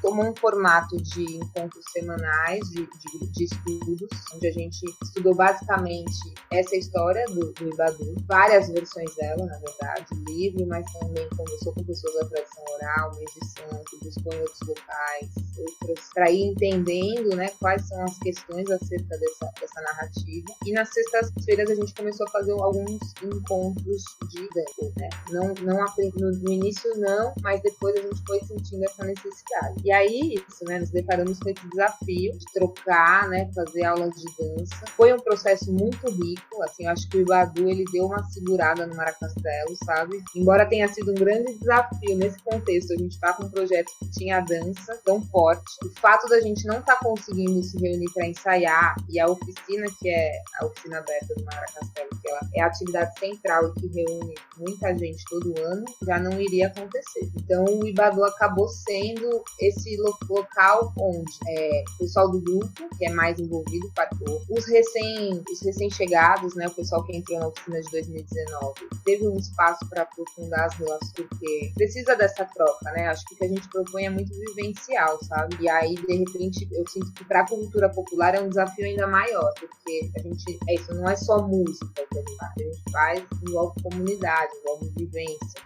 [0.00, 6.34] tomou um formato de encontros semanais, de, de, de, estudos, onde a gente estudou basicamente
[6.50, 11.84] essa história do, do Ibadu, várias versões dela, na verdade, livre, mas também conversou com
[11.84, 17.86] pessoas da tradição oral, santo, buscou em outros locais, outras, para ir entendendo né, quais
[17.88, 20.46] são as questões acerca dessa, dessa narrativa.
[20.66, 25.08] E nas sextas-feiras a gente começou a fazer alguns encontros de dança, né?
[25.30, 25.84] Não, não
[26.16, 29.80] no, no início não, mas depois a gente foi sentindo essa necessidade.
[29.84, 34.24] E aí, isso, né, nos deparamos com esse desafio de trocar, né, fazer aulas de
[34.38, 34.84] dança.
[34.96, 38.86] Foi um processo muito rico, assim, eu acho que o Ibadu, ele deu uma segurada
[38.86, 40.22] no Maracastelo, sabe?
[40.34, 44.10] Embora tenha sido um grande desafio nesse contexto, a gente tá com um projeto que
[44.10, 48.96] tinha dança tão forte, o fato da gente não tá conseguindo se reunir para ensaiar
[49.08, 53.18] e a oficina, que é a oficina aberta do Maracastelo, que ela é a atividade
[53.18, 57.30] central e que reúne muita gente todo ano, já não iria acontecer.
[57.36, 59.96] Então o Ibadu acabou sendo esse
[60.28, 65.60] local onde é, o pessoal do grupo, que é mais envolvido, participou, os recém os
[65.62, 70.66] recém-chegados, né, o pessoal que entrou na oficina de 2019, teve um espaço para aprofundar
[70.66, 73.08] as relações, porque precisa dessa troca, né?
[73.08, 75.56] Acho que o que a gente propõe é muito vivencial, sabe?
[75.60, 79.06] E aí, de repente, eu sinto que para a cultura popular é um desafio ainda
[79.06, 82.62] maior, porque a gente, é isso, não é só música que a gente faz, a
[82.62, 84.92] gente faz, envolve comunidade, envolve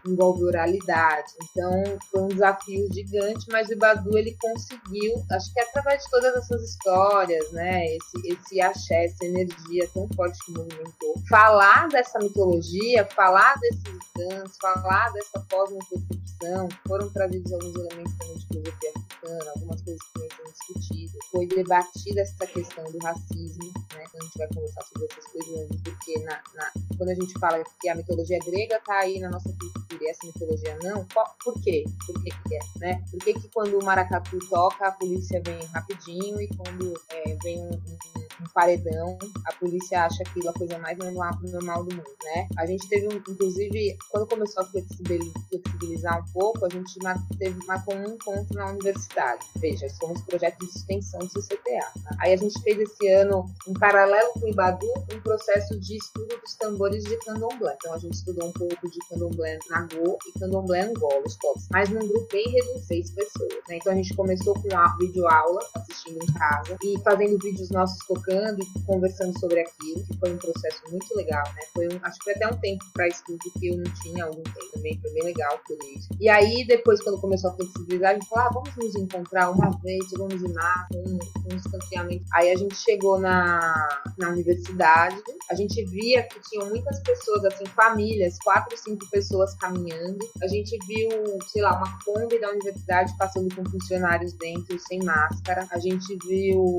[0.07, 1.33] envolve oralidade.
[1.51, 1.71] Então,
[2.11, 6.63] foi um desafio gigante, mas o Ibadu, ele conseguiu, acho que através de todas essas
[6.63, 13.55] histórias, né, esse, esse axé, essa energia tão forte que movimentou, falar dessa mitologia, falar
[13.61, 20.03] desses danças, falar dessa cosmopercepção, foram trazidos alguns elementos também de filosofia africana, algumas coisas
[20.03, 24.83] que foram discutidas, foi debatida essa questão do racismo, né, quando a gente vai conversar
[24.83, 28.99] sobre essas coisas, porque na, na, quando a gente fala que a mitologia grega está
[28.99, 31.07] aí na nossa cultura e essa mitologia não,
[31.43, 31.85] por quê?
[32.07, 32.59] Por que, que é?
[32.79, 33.05] Né?
[33.11, 37.59] Por que, que quando o maracatu toca, a polícia vem rapidinho e quando é, vem
[37.59, 42.49] um, um um paredão, a polícia acha aquilo a coisa mais normal, do mundo, né?
[42.59, 46.99] A gente teve, inclusive, quando começou a flexibilizar um pouco, a gente
[47.39, 49.45] teve marcou um encontro na universidade.
[49.57, 51.87] Veja, somos projetos de extensão do CCTA.
[52.05, 52.17] Tá?
[52.21, 56.39] Aí a gente fez esse ano, em paralelo com o Ibadu, um processo de estudo
[56.41, 57.75] dos tambores de candomblé.
[57.77, 61.67] Então a gente estudou um pouco de candomblé na Go e candomblé Angola, os povos,
[61.71, 63.55] mas num grupo bem reduzido, seis pessoas.
[63.69, 63.77] Né?
[63.77, 68.26] Então a gente começou com a videoaula, assistindo em casa, e fazendo vídeos nossos tocando
[68.27, 71.63] tocando e conversando sobre aquilo, que foi um processo muito legal, né?
[71.73, 74.43] Foi um, acho que foi até um tempo para estudo que eu não tinha algum
[74.43, 76.09] tempo também, foi bem legal por isso.
[76.21, 79.71] E aí, depois, quando começou a flexibilizar, a gente falou, ah, vamos nos encontrar uma
[79.81, 80.53] vez, vamos ir
[80.93, 82.25] com um, um distanciamento.
[82.33, 85.17] Aí a gente chegou na, na universidade,
[85.51, 90.19] a gente via que tinham muitas pessoas, assim, famílias, quatro, cinco pessoas caminhando.
[90.43, 91.09] A gente viu,
[91.49, 95.67] sei lá, uma Kombi da universidade passando com funcionários dentro sem máscara.
[95.71, 96.79] A gente viu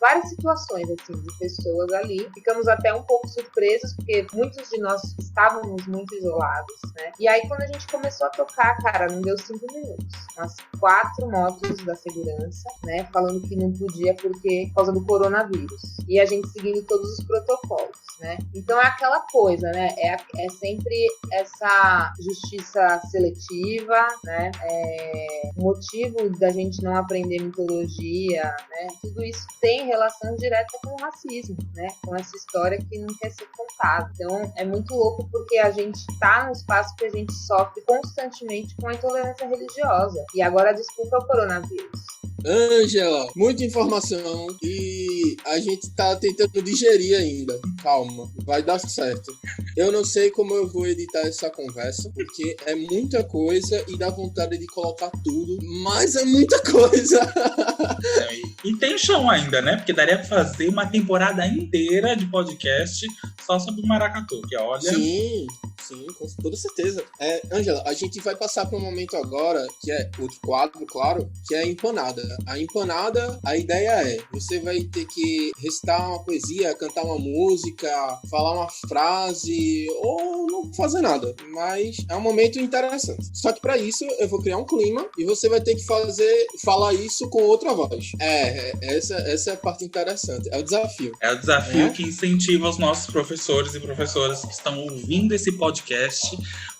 [0.00, 2.28] várias situações assim, de pessoas ali.
[2.34, 7.12] Ficamos até um pouco surpresos, porque muitos de nós estávamos muito isolados, né?
[7.18, 10.06] E aí, quando a gente começou a tocar, cara, não deu cinco minutos.
[10.36, 13.08] Umas quatro motos da segurança, né?
[13.12, 15.96] Falando que não podia porque por causa do coronavírus.
[16.08, 18.38] E a gente seguindo todos os protocolos, né?
[18.54, 19.94] Então é aquela coisa, né?
[19.98, 24.50] É, é sempre essa justiça seletiva, né?
[24.62, 28.88] É, motivo da gente não aprender mitologia, né?
[29.00, 31.88] Tudo isso tem relação direta com o racismo, né?
[32.04, 34.10] Com essa história que não quer ser contada.
[34.14, 38.74] Então é muito louco porque a gente está num espaço que a gente sofre constantemente
[38.76, 40.24] com a intolerância religiosa.
[40.34, 42.04] E agora a desculpa é o coronavírus.
[42.46, 47.58] Ângela, muita informação e a gente tá tentando digerir ainda.
[47.82, 49.32] Calma, vai dar certo.
[49.74, 54.10] Eu não sei como eu vou editar essa conversa, porque é muita coisa e dá
[54.10, 57.18] vontade de colocar tudo, mas é muita coisa.
[57.18, 58.36] É,
[58.68, 59.76] e tem chão ainda, né?
[59.76, 63.06] Porque daria pra fazer uma temporada inteira de podcast
[63.44, 64.80] só sobre o maracatu, que olha.
[64.80, 65.46] Sim,
[65.86, 67.04] sim, com toda certeza.
[67.20, 71.30] É, Angela, a gente vai passar para um momento agora, que é outro quadro, claro,
[71.46, 72.22] que é a empanada.
[72.46, 77.88] A empanada, a ideia é: você vai ter que recitar uma poesia, cantar uma música,
[78.30, 81.34] falar uma frase, ou não fazer nada.
[81.50, 83.30] Mas é um momento interessante.
[83.32, 86.46] Só que para isso eu vou criar um clima e você vai ter que fazer,
[86.62, 88.12] falar isso com outra voz.
[88.20, 90.48] É, é essa, essa é a parte interessante.
[90.50, 91.12] É o desafio.
[91.20, 91.90] É o desafio é?
[91.90, 95.73] que incentiva os nossos professores e professoras que estão ouvindo esse podcast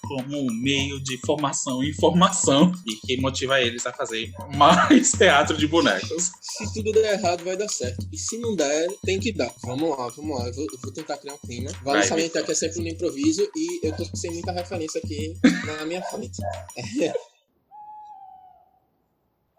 [0.02, 5.56] como um meio de formação e informação e que motiva eles a fazer mais teatro
[5.56, 6.30] de bonecos.
[6.40, 8.06] Se tudo der errado, vai dar certo.
[8.12, 9.52] E se não der, tem que dar.
[9.62, 10.46] Vamos lá, vamos lá.
[10.46, 11.70] Eu vou, eu vou tentar criar um clima.
[11.82, 15.36] Vale vai, salientar que é sempre no improviso e eu tô sem muita referência aqui
[15.66, 16.40] na minha frente.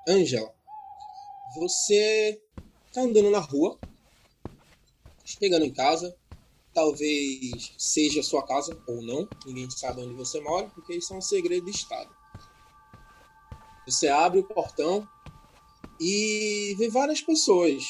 [0.07, 0.53] Angela,
[1.55, 2.39] você
[2.93, 3.79] tá andando na rua,
[5.23, 6.15] chegando em casa,
[6.75, 11.21] talvez seja sua casa ou não, ninguém sabe onde você mora, porque isso é um
[11.21, 12.13] segredo de Estado.
[13.87, 15.07] Você abre o portão
[15.99, 17.83] e vê várias pessoas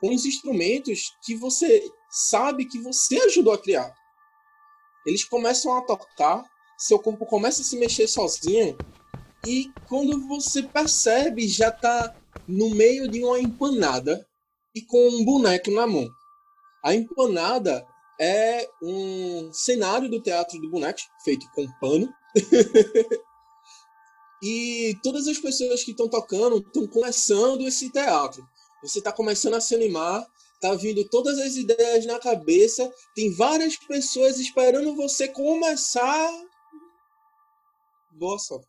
[0.00, 3.94] com os instrumentos que você sabe que você ajudou a criar.
[5.06, 6.44] Eles começam a tocar
[6.76, 8.76] seu corpo começa a se mexer sozinho
[9.46, 12.14] e quando você percebe já tá
[12.46, 14.26] no meio de uma empanada
[14.74, 16.06] e com um boneco na mão.
[16.84, 17.86] A empanada
[18.20, 22.12] é um cenário do teatro do boneco feito com pano.
[24.42, 28.46] e todas as pessoas que estão tocando estão começando esse teatro.
[28.82, 30.26] Você está começando a se animar,
[30.60, 36.30] tá vindo todas as ideias na cabeça, tem várias pessoas esperando você começar.
[38.12, 38.66] Boa sorte.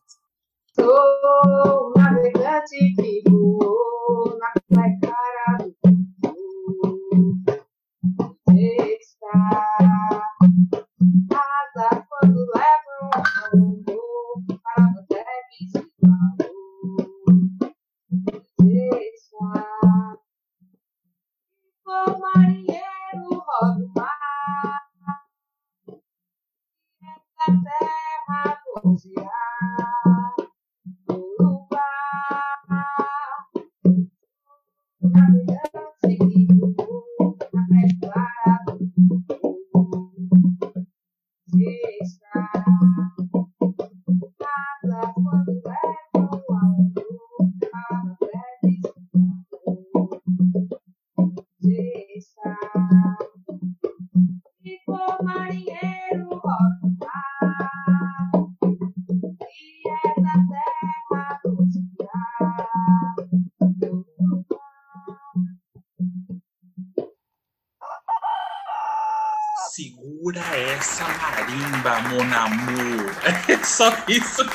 [0.74, 2.76] Sou navegante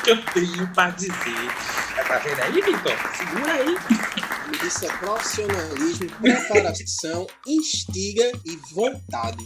[0.04, 1.12] Que eu tenho para dizer.
[2.06, 2.92] Tá vendo aí, Vitor?
[3.16, 4.66] Segura aí.
[4.66, 9.42] Isso é profissionalismo, preparação, instiga e vontade.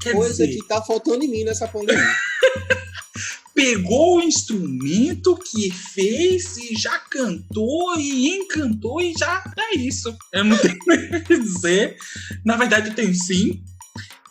[0.00, 0.48] Quer Coisa dizer...
[0.48, 2.04] que tá faltando em mim nessa pandemia.
[3.52, 10.16] Pegou o instrumento que fez e já cantou e encantou e já é isso.
[10.32, 11.96] Eu não tenho o que dizer.
[12.44, 13.64] Na verdade, eu tenho sim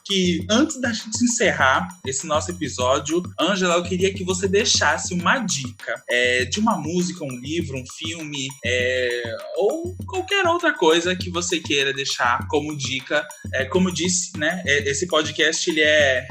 [0.05, 5.39] que antes da gente encerrar esse nosso episódio, Angela, eu queria que você deixasse uma
[5.39, 9.23] dica é, de uma música, um livro, um filme, é,
[9.57, 13.27] ou qualquer outra coisa que você queira deixar como dica.
[13.53, 14.61] É, como disse, né?
[14.65, 16.25] É, esse podcast ele é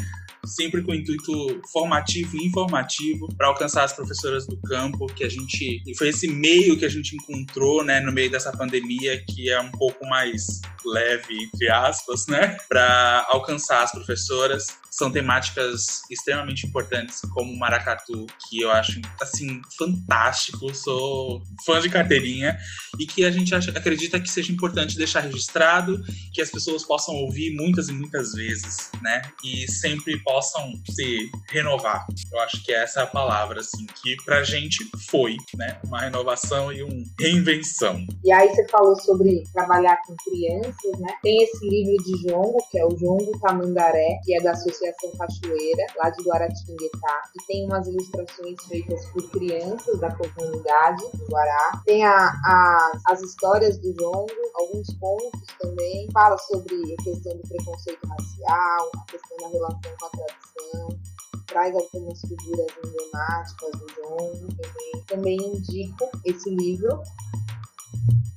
[0.47, 5.29] sempre com o intuito formativo e informativo para alcançar as professoras do campo, que a
[5.29, 9.51] gente e foi esse meio que a gente encontrou, né, no meio dessa pandemia que
[9.51, 16.67] é um pouco mais leve entre aspas, né, para alcançar as professoras são temáticas extremamente
[16.67, 20.73] importantes, como o maracatu, que eu acho, assim, fantástico.
[20.73, 22.57] Sou fã de carteirinha
[22.99, 26.01] e que a gente acha, acredita que seja importante deixar registrado,
[26.33, 29.23] que as pessoas possam ouvir muitas e muitas vezes, né?
[29.45, 32.07] E sempre possam se renovar.
[32.33, 35.81] Eu acho que essa é a palavra, assim, que pra gente foi, né?
[35.85, 38.07] Uma renovação e uma reinvenção.
[38.23, 41.17] E aí você falou sobre trabalhar com crianças, né?
[41.21, 45.11] Tem esse livro de Jongo, que é o Jongo Tamandaré, que é da Associação Associação
[45.19, 51.83] Cachoeira, lá de Guaratinguetá, e tem umas ilustrações feitas por crianças da comunidade do Guará.
[51.85, 57.49] Tem a, a, as histórias do Jongo, alguns contos também, fala sobre a questão do
[57.49, 60.99] preconceito racial, a questão da relação com a tradição,
[61.47, 65.05] traz algumas figuras emblemáticas do Jongo também.
[65.07, 67.01] Também indico esse livro.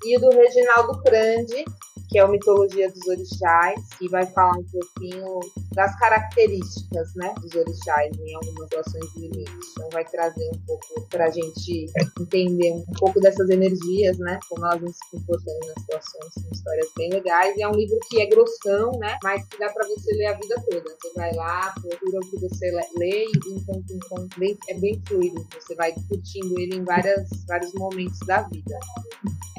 [0.03, 1.65] E o do Reginaldo Prandi,
[2.09, 5.39] que é o Mitologia dos Orixás, que vai falar um pouquinho
[5.77, 9.53] das características né, dos orixás em algumas situações limites.
[9.73, 11.85] Então vai trazer um pouco para a gente
[12.19, 16.33] entender um pouco dessas energias, né, como elas vão se comportando nas situações.
[16.33, 19.69] São histórias bem legais e é um livro que é grossão, né, mas que dá
[19.69, 20.83] para você ler a vida toda.
[20.99, 25.47] Você vai lá, procura o que você lê e encontra, encontra bem, é bem fluido.
[25.61, 28.79] Você vai curtindo ele em várias, vários momentos da vida.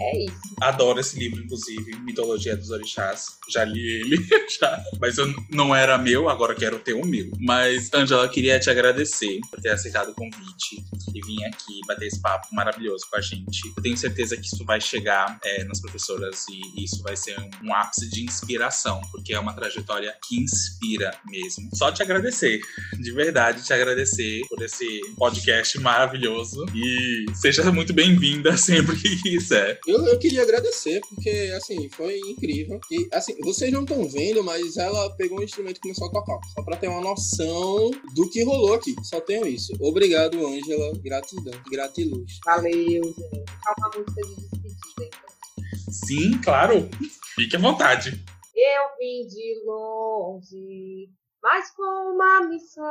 [0.00, 0.54] É isso.
[0.61, 3.26] Adoro esse livro, inclusive, Mitologia dos Orixás.
[3.50, 4.16] Já li ele,
[4.61, 4.83] já.
[5.00, 7.31] Mas eu não era meu, agora quero ter o meu.
[7.38, 10.83] Mas, Angela, queria te agradecer por ter aceitado o convite
[11.14, 13.61] e vir aqui bater esse papo maravilhoso com a gente.
[13.77, 17.51] Eu tenho certeza que isso vai chegar é, nas professoras e isso vai ser um,
[17.68, 21.68] um ápice de inspiração, porque é uma trajetória que inspira mesmo.
[21.75, 22.61] Só te agradecer,
[22.99, 29.79] de verdade, te agradecer por esse podcast maravilhoso e seja muito bem-vinda sempre que quiser.
[29.87, 32.81] Eu, eu queria agradecer, porque, assim, foi incrível.
[32.90, 36.39] E, assim, vocês não estão vendo, mas ela pegou um instrumento e a tocar.
[36.55, 38.95] Só pra ter uma noção do que rolou aqui.
[39.03, 39.73] Só tenho isso.
[39.81, 40.93] Obrigado, Ângela.
[41.03, 41.61] Gratidão.
[41.71, 42.39] Gratiluz.
[42.45, 43.23] Valeu, gente.
[43.23, 45.93] É uma música de despedida, então.
[45.93, 46.89] Sim, claro.
[47.35, 48.25] Fique à vontade.
[48.55, 51.09] Eu vim de longe,
[51.43, 52.85] mas com uma missão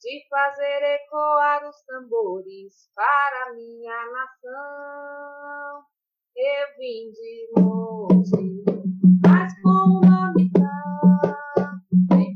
[0.00, 5.84] de fazer ecoar os tambores para minha nação.
[6.34, 8.64] Eu vim de longe,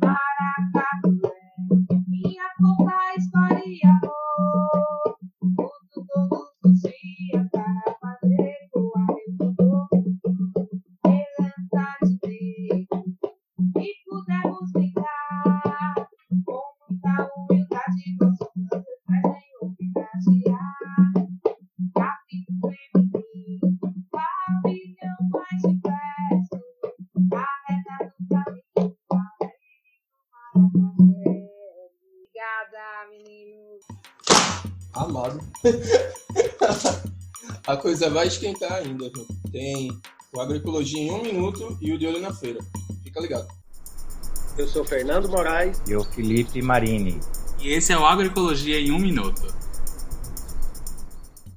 [0.00, 4.19] Maracatu é minha conta história,
[37.66, 39.10] A coisa vai esquentar ainda.
[39.10, 39.26] viu?
[39.52, 39.90] Tem
[40.32, 42.60] o Agroecologia em um minuto e o de olho na feira.
[43.02, 43.48] Fica ligado.
[44.56, 45.80] Eu sou Fernando Moraes.
[45.88, 47.20] E o Felipe Marini.
[47.60, 49.42] E esse é o Agroecologia em um minuto.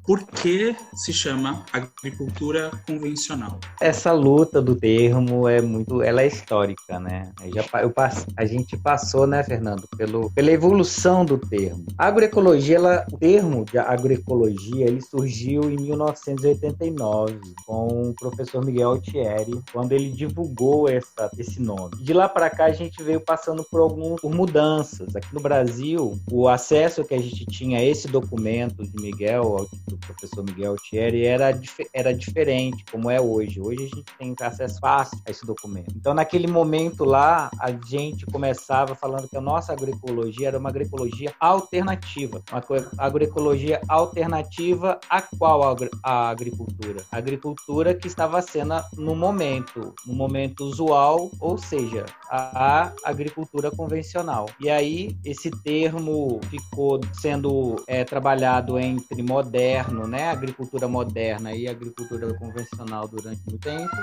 [0.05, 3.57] Por que se chama agricultura convencional?
[3.79, 7.31] Essa luta do termo é muito, ela é histórica, né?
[7.41, 11.85] Eu já, eu, pass- a gente passou, né, Fernando, pelo, pela evolução do termo.
[11.97, 18.89] A agroecologia, ela, o termo de agroecologia, ele surgiu em 1989 com o professor Miguel
[18.91, 21.95] Altieri, quando ele divulgou essa, esse nome.
[22.01, 25.15] De lá para cá a gente veio passando por algumas por mudanças.
[25.15, 29.97] Aqui no Brasil, o acesso que a gente tinha a esse documento de Miguel, do
[29.99, 33.61] professor Miguel Altieri, era, dif- era diferente, como é hoje.
[33.61, 35.93] Hoje a gente tem acesso fácil a esse documento.
[35.95, 41.33] Então, naquele momento lá, a gente começava falando que a nossa agroecologia era uma agroecologia
[41.39, 42.41] alternativa.
[42.51, 45.63] Uma co- agroecologia alternativa a qual
[46.03, 47.03] a agricultura?
[47.11, 48.63] A agricultura que estava sendo
[48.97, 54.47] no momento, no momento usual, ou seja, a, a agricultura convencional.
[54.59, 62.33] E aí, esse termo ficou sendo é, trabalhado entre moderno, né, agricultura moderna e agricultura
[62.33, 63.95] convencional durante muito tempo,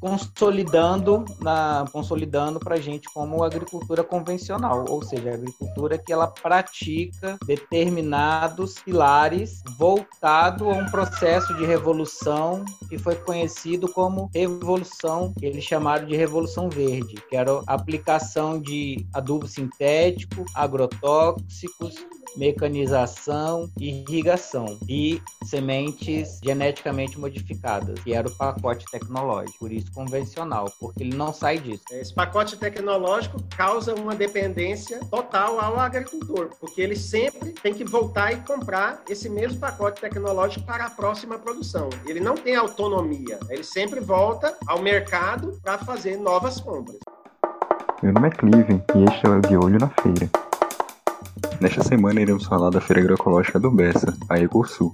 [0.00, 6.26] consolidando na consolidando para a gente como agricultura convencional, ou seja, a agricultura que ela
[6.26, 15.46] pratica determinados pilares voltado a um processo de revolução que foi conhecido como revolução, que
[15.46, 21.94] eles chamaram de revolução verde, que era a aplicação de adubo sintético, agrotóxicos,
[22.36, 31.02] mecanização irrigação e sementes geneticamente modificadas, que era o pacote tecnológico, por isso convencional, porque
[31.02, 31.82] ele não sai disso.
[31.90, 38.32] Esse pacote tecnológico causa uma dependência total ao agricultor, porque ele sempre tem que voltar
[38.32, 41.88] e comprar esse mesmo pacote tecnológico para a próxima produção.
[42.06, 46.98] Ele não tem autonomia, ele sempre volta ao mercado para fazer novas compras.
[48.02, 50.51] Meu nome é Clive e este é o De Olho na Feira.
[51.62, 54.92] Nesta semana iremos falar da Feira Agroecológica do Bessa, a Ecosul.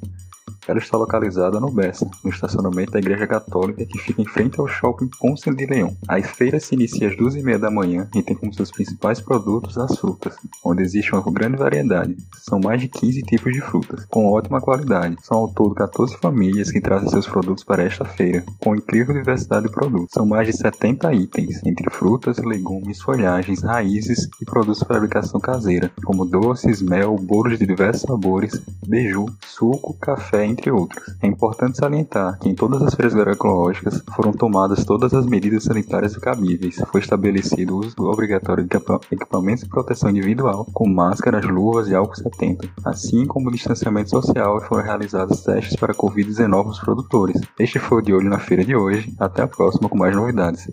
[0.69, 4.69] Ela está localizada no Bessa, no estacionamento da Igreja Católica que fica em frente ao
[4.69, 5.97] Shopping Ponce de Leão.
[6.07, 9.99] A feira se inicia às 12h30 da manhã e tem como seus principais produtos as
[9.99, 12.14] frutas, onde existe uma grande variedade.
[12.35, 15.16] São mais de 15 tipos de frutas, com ótima qualidade.
[15.23, 19.66] São ao todo 14 famílias que trazem seus produtos para esta feira, com incrível diversidade
[19.66, 20.11] de produtos.
[20.12, 25.91] São mais de 70 itens, entre frutas, legumes, folhagens, raízes e produtos de fabricação caseira,
[26.05, 31.14] como doces, mel, bolos de diversos sabores, beiju, suco, café, entre outros.
[31.22, 36.16] É importante salientar que em todas as feiras agroecológicas foram tomadas todas as medidas sanitárias
[36.16, 36.76] cabíveis.
[36.90, 41.94] Foi estabelecido o uso obrigatório de equipa- equipamentos de proteção individual, com máscaras, luvas e
[41.94, 47.40] álcool 70, assim como o distanciamento social e foram realizados testes para Covid-19 nos produtores.
[47.59, 49.12] Este foi o De Olho na Feira de hoje.
[49.18, 50.66] Até a próxima com mais novidades.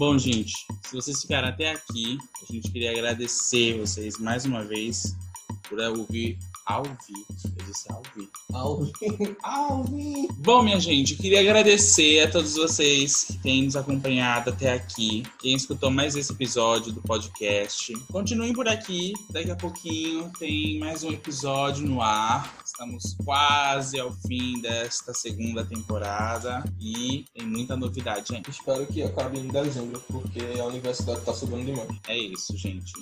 [0.00, 5.14] Bom, gente, se vocês ficaram até aqui, a gente queria agradecer vocês mais uma vez
[5.68, 7.26] por ouvir ao vivo.
[7.58, 8.30] Eu disse ao vivo.
[9.42, 10.26] Alvin.
[10.40, 15.54] Bom, minha gente, queria agradecer a todos vocês que têm nos acompanhado até aqui, quem
[15.54, 17.92] escutou mais esse episódio do podcast.
[18.10, 22.56] Continuem por aqui, daqui a pouquinho tem mais um episódio no ar.
[22.80, 28.48] Estamos quase ao fim desta segunda temporada e tem muita novidade, gente.
[28.48, 31.90] Espero que acabe em dezembro, porque a universidade tá subindo demais.
[32.08, 32.94] É isso, gente.